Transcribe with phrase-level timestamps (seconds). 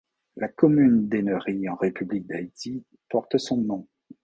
[0.35, 3.87] La commune d'Ennery en République d'Haïti porte son nom.